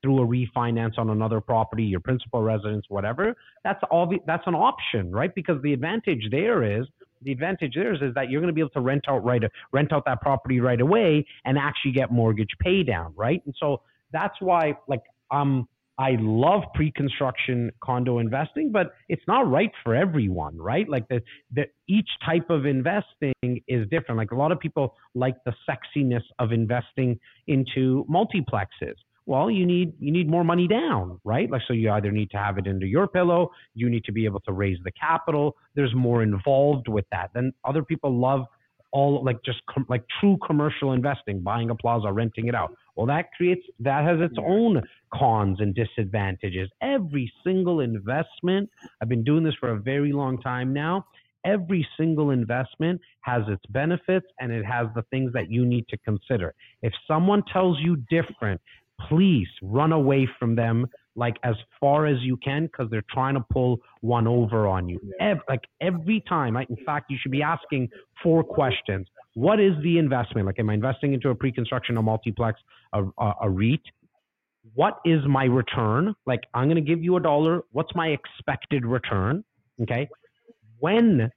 [0.02, 4.12] through a refinance on another property, your principal residence, whatever, that's all.
[4.26, 5.34] That's an option, right?
[5.34, 6.86] Because the advantage there is
[7.22, 9.42] the advantage there is, is that you're going to be able to rent out right
[9.72, 13.42] rent out that property right away and actually get mortgage pay down, right?
[13.44, 13.82] And so
[14.12, 20.56] that's why, like, um, I love pre-construction condo investing, but it's not right for everyone,
[20.56, 20.88] right?
[20.88, 21.22] Like the,
[21.54, 23.34] the each type of investing
[23.68, 24.16] is different.
[24.16, 28.94] Like a lot of people like the sexiness of investing into multiplexes.
[29.26, 31.50] Well, you need you need more money down, right?
[31.50, 34.24] Like so you either need to have it into your pillow, you need to be
[34.24, 35.56] able to raise the capital.
[35.74, 37.30] There's more involved with that.
[37.34, 38.46] Then other people love
[38.92, 42.74] all like just com- like true commercial investing, buying a plaza, renting it out.
[42.96, 44.82] Well, that creates that has its own
[45.14, 46.68] cons and disadvantages.
[46.82, 48.68] Every single investment,
[49.00, 51.06] I've been doing this for a very long time now.
[51.44, 55.96] Every single investment has its benefits and it has the things that you need to
[55.98, 56.54] consider.
[56.82, 58.60] If someone tells you different,
[59.08, 60.86] please run away from them
[61.16, 65.00] like as far as you can because they're trying to pull one over on you.
[65.20, 67.88] Every, like every time, in fact, you should be asking
[68.22, 69.06] four questions.
[69.34, 70.46] What is the investment?
[70.46, 72.60] Like, am I investing into a pre-construction, a multiplex,
[72.92, 73.82] a, a, a REIT?
[74.74, 76.14] What is my return?
[76.26, 77.62] Like, I'm going to give you a dollar.
[77.72, 79.44] What's my expected return?
[79.82, 80.08] Okay.
[80.78, 81.30] When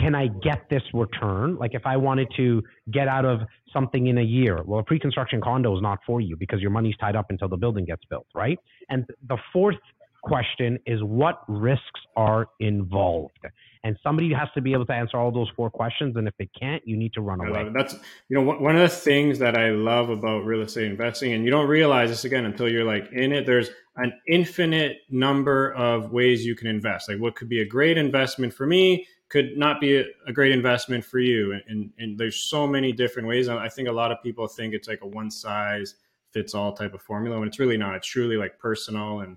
[0.00, 1.56] can I get this return?
[1.56, 3.40] Like if I wanted to get out of
[3.72, 6.96] something in a year, well, a pre-construction condo is not for you because your money's
[6.98, 8.58] tied up until the building gets built, right?
[8.88, 9.76] And the fourth
[10.22, 13.38] question is what risks are involved?
[13.82, 16.14] And somebody has to be able to answer all those four questions.
[16.16, 17.70] And if they can't, you need to run away.
[17.74, 17.94] That's
[18.28, 21.50] you know one of the things that I love about real estate investing, and you
[21.50, 23.46] don't realize this again until you're like in it.
[23.46, 27.08] There's an infinite number of ways you can invest.
[27.08, 30.52] Like what could be a great investment for me could not be a, a great
[30.52, 31.52] investment for you.
[31.52, 33.48] And, and, and, there's so many different ways.
[33.48, 35.94] I think a lot of people think it's like a one size
[36.32, 37.94] fits all type of formula when it's really not.
[37.94, 39.36] It's truly like personal and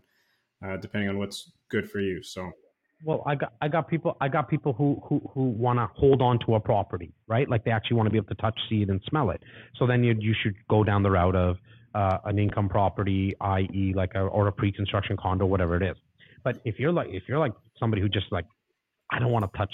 [0.66, 2.22] uh, depending on what's good for you.
[2.24, 2.52] So.
[3.06, 6.22] Well, I got I got people I got people who who who want to hold
[6.22, 7.50] on to a property, right?
[7.50, 9.42] Like they actually want to be able to touch, see it, and smell it.
[9.78, 11.58] So then you you should go down the route of
[11.96, 15.98] uh, an income property, i.e., like a or a pre-construction condo, whatever it is.
[16.46, 18.46] But if you're like if you're like somebody who just like
[19.14, 19.74] I don't want to touch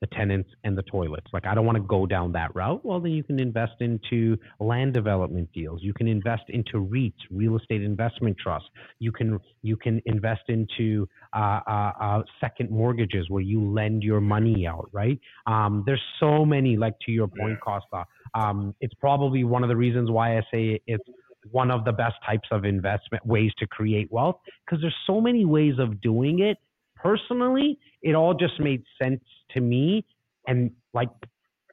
[0.00, 1.26] the tenants and the toilets.
[1.32, 2.84] Like I don't want to go down that route.
[2.84, 5.80] Well, then you can invest into land development deals.
[5.82, 8.68] You can invest into REITs, real estate investment trusts.
[8.98, 14.20] You can you can invest into uh, uh, uh, second mortgages where you lend your
[14.20, 14.88] money out.
[14.92, 15.18] Right?
[15.46, 16.76] Um, there's so many.
[16.76, 18.04] Like to your point, Costa.
[18.34, 21.04] Um, it's probably one of the reasons why I say it's
[21.52, 24.36] one of the best types of investment ways to create wealth
[24.66, 26.58] because there's so many ways of doing it
[26.96, 30.04] personally, it all just made sense to me.
[30.46, 31.08] And like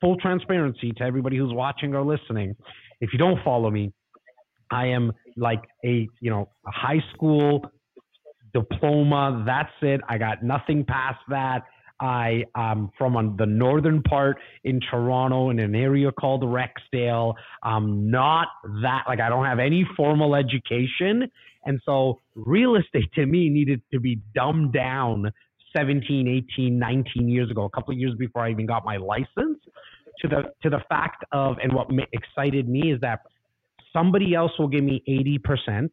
[0.02, 2.56] full transparency to everybody who's watching or listening,
[3.02, 3.94] if you don't follow me,
[4.72, 7.72] I am like a you know a high school
[8.54, 9.44] diploma.
[9.46, 10.02] That's it.
[10.10, 11.64] I got nothing past that.
[12.00, 17.36] I am from the northern part in Toronto in an area called Rexdale.
[17.62, 18.48] I'm not
[18.82, 21.30] that like I don't have any formal education,
[21.66, 25.32] and so real estate to me needed to be dumbed down
[25.76, 29.60] 17, 18, 19 years ago, a couple of years before I even got my license,
[30.20, 33.22] to the to the fact of and what excited me is that
[33.92, 35.90] somebody else will give me 80%.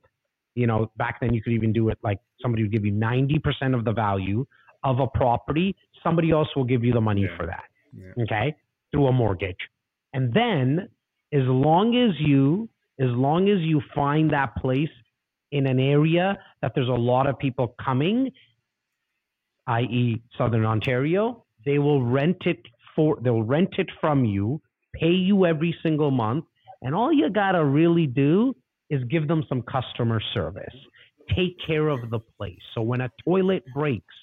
[0.55, 3.75] You know, back then you could even do it like somebody would give you 90%
[3.75, 4.47] of the value
[4.85, 5.77] of a property.
[6.03, 7.37] Somebody else will give you the money yeah.
[7.37, 7.65] for that.
[7.97, 8.25] Yeah.
[8.25, 8.57] Okay?
[8.91, 9.59] Through a mortgage.
[10.13, 10.89] And then
[11.33, 14.91] as long as you as long as you find that place
[15.53, 18.31] in an area that there's a lot of people coming,
[19.71, 22.61] i.e., Southern Ontario, they will rent it
[22.95, 24.61] for they'll rent it from you,
[24.95, 26.45] pay you every single month,
[26.83, 28.55] and all you gotta really do
[28.91, 30.75] is give them some customer service.
[31.37, 32.59] Take care of the place.
[32.75, 34.15] So when a toilet breaks,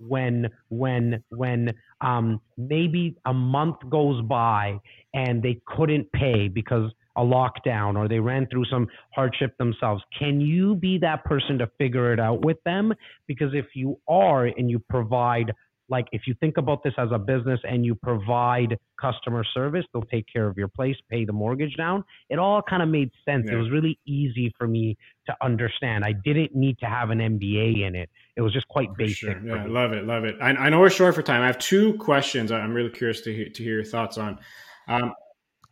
[0.00, 4.78] when when when um, maybe a month goes by
[5.14, 10.02] and they couldn't pay because a lockdown or they ran through some hardship themselves.
[10.18, 12.94] Can you be that person to figure it out with them?
[13.26, 15.52] Because if you are and you provide
[15.90, 20.02] like if you think about this as a business and you provide customer service, they'll
[20.02, 22.04] take care of your place, pay the mortgage down.
[22.28, 23.46] It all kind of made sense.
[23.46, 23.54] Yeah.
[23.54, 26.04] It was really easy for me to understand.
[26.04, 28.10] I didn't need to have an MBA in it.
[28.36, 29.16] It was just quite basic.
[29.16, 29.40] Sure.
[29.42, 30.36] Yeah, love it, love it.
[30.42, 31.40] I, I, know we're short for time.
[31.40, 32.52] I have two questions.
[32.52, 34.38] I'm really curious to hear, to hear your thoughts on.
[34.88, 35.14] Um,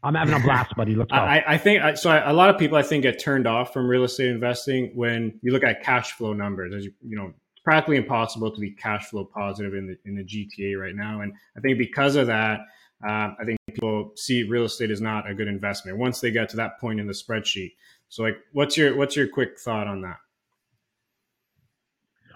[0.03, 0.95] I'm having a blast, buddy.
[0.95, 1.17] Let's go.
[1.19, 2.23] I, I think so.
[2.25, 5.53] A lot of people, I think, get turned off from real estate investing when you
[5.53, 6.75] look at cash flow numbers.
[6.75, 7.33] As you, you know,
[7.67, 11.21] practically impossible to be cash flow positive in the in the GTA right now.
[11.21, 12.61] And I think because of that,
[13.07, 16.49] uh, I think people see real estate as not a good investment once they get
[16.51, 17.73] to that point in the spreadsheet.
[18.09, 20.17] So like what's your what's your quick thought on that?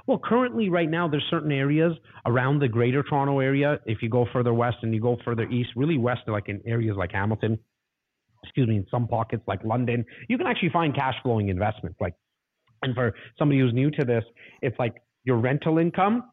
[0.06, 1.92] Well, currently, right now, there's certain areas
[2.26, 3.78] around the Greater Toronto area.
[3.86, 6.96] If you go further west and you go further east, really west, like in areas
[6.96, 7.58] like Hamilton,
[8.42, 11.98] excuse me, in some pockets like London, you can actually find cash flowing investments.
[12.00, 12.14] Like,
[12.82, 14.24] and for somebody who's new to this,
[14.62, 14.94] it's like
[15.24, 16.24] your rental income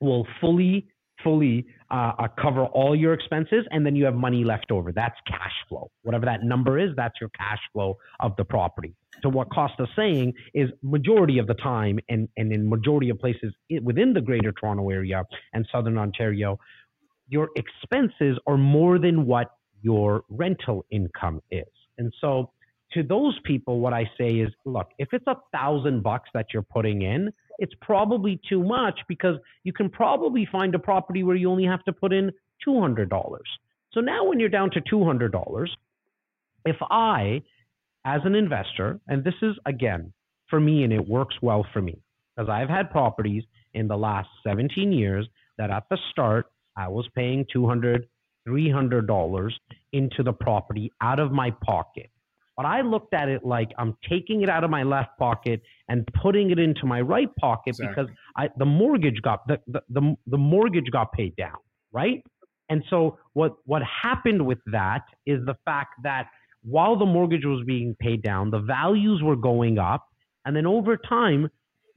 [0.00, 0.88] will fully
[1.22, 4.92] fully uh, uh, cover all your expenses and then you have money left over.
[4.92, 5.90] That's cash flow.
[6.02, 8.94] Whatever that number is that's your cash flow of the property.
[9.22, 13.52] So what costa's saying is majority of the time and, and in majority of places
[13.82, 16.58] within the greater toronto area and southern ontario
[17.30, 19.52] your expenses are more than what
[19.82, 21.64] your rental income is.
[21.96, 22.50] And so
[22.92, 26.62] to those people what i say is look if it's a thousand bucks that you're
[26.62, 31.48] putting in it's probably too much because you can probably find a property where you
[31.50, 32.32] only have to put in
[32.66, 33.08] $200.
[33.92, 35.68] So now when you're down to $200,
[36.64, 37.42] if I,
[38.04, 40.12] as an investor, and this is again
[40.48, 41.98] for me and it works well for me
[42.34, 45.28] because I've had properties in the last 17 years
[45.58, 48.08] that at the start I was paying 200
[48.48, 49.52] $300
[49.92, 52.10] into the property out of my pocket.
[52.60, 56.06] But I looked at it like I'm taking it out of my left pocket and
[56.22, 58.04] putting it into my right pocket exactly.
[58.04, 61.56] because I, the mortgage got the, the, the, the mortgage got paid down,
[61.90, 62.22] right?
[62.68, 66.26] And so what what happened with that is the fact that
[66.62, 70.06] while the mortgage was being paid down, the values were going up,
[70.44, 71.48] and then over time,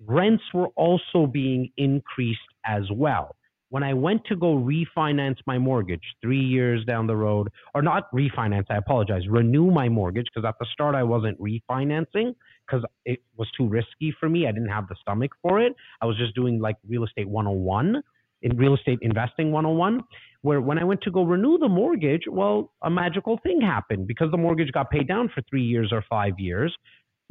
[0.05, 3.35] rents were also being increased as well
[3.73, 8.03] when I went to go refinance my mortgage three years down the road, or not
[8.13, 12.35] refinance, I apologize, renew my mortgage, because at the start I wasn't refinancing
[12.67, 14.45] because it was too risky for me.
[14.45, 15.73] I didn't have the stomach for it.
[16.03, 18.03] I was just doing like real estate 101
[18.43, 20.01] in real estate investing 101
[20.43, 24.29] where when I went to go renew the mortgage, well, a magical thing happened because
[24.29, 26.71] the mortgage got paid down for 3 years or 5 years.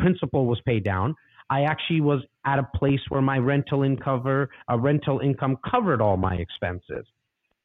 [0.01, 1.15] Principal was paid down.
[1.53, 6.17] I actually was at a place where my rental income, a rental income covered all
[6.17, 7.05] my expenses.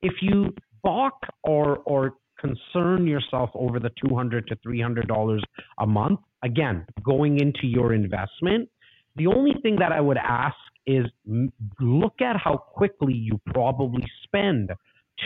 [0.01, 1.13] If you balk
[1.43, 5.41] or or concern yourself over the 200 to 300 dollars
[5.79, 8.69] a month, again, going into your investment,
[9.15, 11.05] the only thing that I would ask is
[11.79, 14.69] look at how quickly you probably spend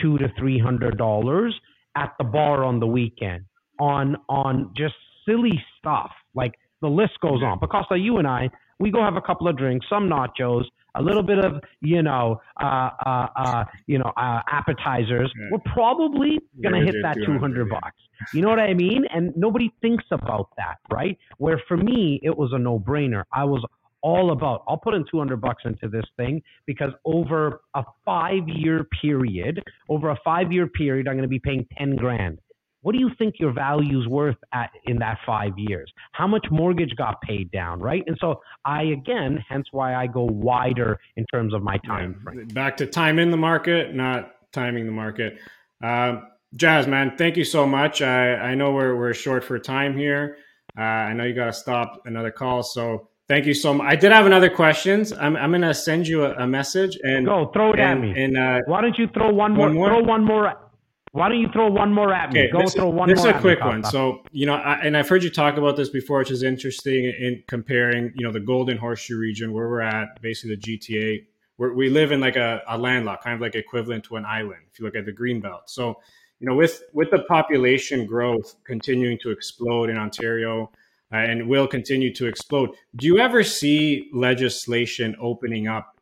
[0.00, 1.52] two to three hundred dollars
[1.96, 3.44] at the bar on the weekend
[3.80, 4.94] on on just
[5.26, 7.58] silly stuff like the list goes on.
[7.58, 10.64] Picasso, you and I, we go have a couple of drinks, some nachos,
[10.94, 15.32] a little bit of you know, uh, uh, uh, you know, uh, appetizers.
[15.38, 15.48] Yeah.
[15.52, 17.96] We're probably gonna hit that two hundred bucks.
[18.34, 19.04] You know what I mean?
[19.14, 21.16] And nobody thinks about that, right?
[21.38, 23.24] Where for me, it was a no brainer.
[23.32, 23.64] I was
[24.02, 28.84] all about I'll put in 200 bucks into this thing because over a 5 year
[29.00, 32.40] period over a 5 year period I'm going to be paying 10 grand
[32.82, 35.90] what do you think your value's worth at in that five years?
[36.12, 38.02] How much mortgage got paid down, right?
[38.06, 42.48] And so I again, hence why I go wider in terms of my time frame.
[42.48, 45.38] Back to time in the market, not timing the market.
[45.82, 46.22] Uh,
[46.54, 48.02] Jas, man, thank you so much.
[48.02, 50.36] I, I know we're we're short for time here.
[50.76, 53.86] Uh, I know you got to stop another call, so thank you so much.
[53.90, 55.12] I did have another questions.
[55.12, 58.22] I'm I'm gonna send you a, a message and go throw it and, at me.
[58.22, 59.88] And uh, why don't you throw one more, one more?
[59.88, 60.71] Throw one more
[61.12, 62.40] why don't you throw one more at me?
[62.40, 63.26] Okay, Go this, throw one this more.
[63.26, 63.84] This is a quick one.
[63.84, 67.04] So you know, I, and I've heard you talk about this before, which is interesting
[67.04, 71.26] in comparing, you know, the Golden Horseshoe region where we're at, basically the GTA.
[71.56, 74.62] Where we live in like a, a landlock, kind of like equivalent to an island.
[74.72, 76.00] If you look at the green belt, so
[76.40, 80.70] you know, with with the population growth continuing to explode in Ontario.
[81.14, 82.70] Uh, and will continue to explode.
[82.96, 85.98] Do you ever see legislation opening up,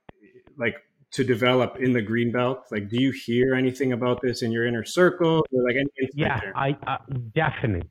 [0.56, 0.76] like
[1.12, 2.64] to develop in the green belt?
[2.70, 5.44] Like, do you hear anything about this in your inner circle?
[5.52, 5.76] Or like
[6.14, 6.98] yeah, I uh,
[7.34, 7.88] definitely,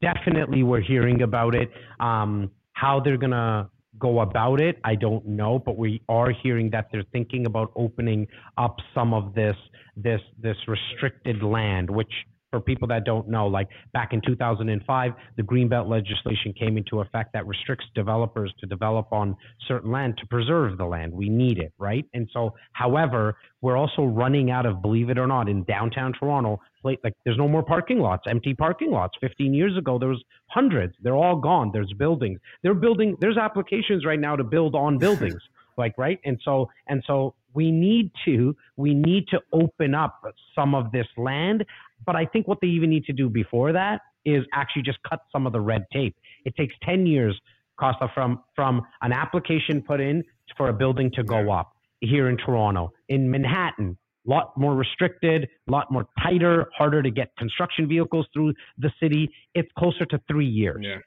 [0.00, 1.70] definitely, we're hearing about it.
[2.00, 6.88] Um, how they're gonna go about it, I don't know, but we are hearing that
[6.90, 9.56] they're thinking about opening up some of this
[9.96, 12.12] this this restricted land, which
[12.50, 17.32] for people that don't know, like back in 2005, the Greenbelt legislation came into effect
[17.32, 19.36] that restricts developers to develop on
[19.68, 21.12] certain land to preserve the land.
[21.12, 22.04] We need it, right?
[22.14, 26.60] And so, however, we're also running out of, believe it or not, in downtown Toronto,
[26.82, 29.14] like there's no more parking lots, empty parking lots.
[29.20, 30.94] 15 years ago, there was hundreds.
[31.02, 31.70] They're all gone.
[31.72, 32.40] There's buildings.
[32.62, 33.16] They're building.
[33.20, 35.40] There's applications right now to build on buildings.
[35.76, 40.22] like right and so and so we need to we need to open up
[40.54, 41.64] some of this land
[42.06, 45.20] but I think what they even need to do before that is actually just cut
[45.32, 46.16] some of the red tape.
[46.44, 47.38] It takes 10 years,
[47.78, 50.22] Costa, from, from an application put in
[50.56, 53.96] for a building to go up here in Toronto, in Manhattan,
[54.26, 58.90] a lot more restricted, a lot more tighter, harder to get construction vehicles through the
[59.00, 59.30] city.
[59.54, 60.78] It's closer to three years.
[60.82, 60.98] Yeah.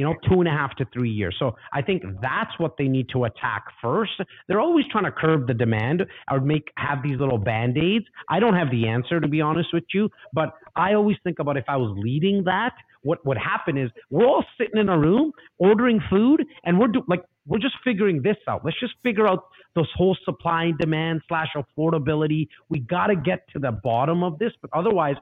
[0.00, 1.36] You know, two and a half to three years.
[1.38, 2.16] So I think mm-hmm.
[2.22, 4.12] that's what they need to attack first.
[4.48, 8.06] They're always trying to curb the demand or make have these little band aids.
[8.26, 11.58] I don't have the answer to be honest with you, but I always think about
[11.58, 12.72] if I was leading that,
[13.02, 17.02] what would happen is we're all sitting in a room ordering food and we're do,
[17.06, 18.64] like we're just figuring this out.
[18.64, 19.44] Let's just figure out
[19.74, 22.48] those whole supply and demand slash affordability.
[22.70, 25.16] We got to get to the bottom of this, but otherwise,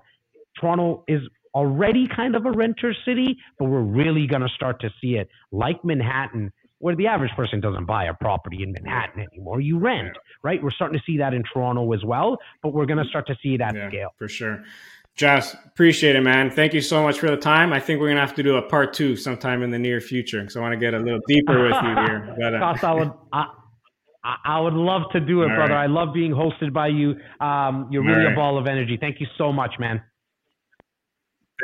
[0.60, 1.20] Toronto is
[1.54, 5.28] already kind of a renter city, but we're really going to start to see it
[5.52, 9.60] like Manhattan, where the average person doesn't buy a property in Manhattan anymore.
[9.60, 10.62] You rent, right?
[10.62, 13.36] We're starting to see that in Toronto as well, but we're going to start to
[13.42, 14.10] see it at Yeah, scale.
[14.16, 14.62] for sure.
[15.16, 16.48] Jess, appreciate it, man.
[16.48, 17.72] Thank you so much for the time.
[17.72, 20.38] I think we're gonna have to do a part two sometime in the near future
[20.40, 22.36] because I want to get a little deeper with you here.
[22.38, 23.46] But, uh, I would, I,
[24.44, 25.72] I- would love to do it, All brother.
[25.74, 25.82] right.
[25.82, 27.16] I love being hosted by you.
[27.40, 28.96] Um, you're really All a ball of energy.
[29.00, 30.00] Thank you so much, man.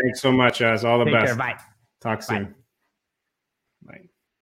[0.02, 0.84] Thanks so much, guys.
[0.84, 1.26] All the Take best.
[1.26, 1.36] care.
[1.36, 1.58] Bye.
[2.00, 2.44] Talk soon.
[2.44, 2.63] Bye.